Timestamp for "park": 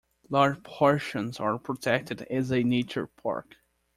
3.05-3.57